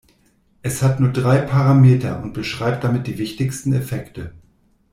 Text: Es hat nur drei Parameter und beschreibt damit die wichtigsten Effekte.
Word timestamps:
Es 0.63 0.81
hat 0.81 0.99
nur 0.99 1.11
drei 1.11 1.37
Parameter 1.37 2.23
und 2.23 2.33
beschreibt 2.33 2.83
damit 2.83 3.05
die 3.05 3.19
wichtigsten 3.19 3.71
Effekte. 3.71 4.33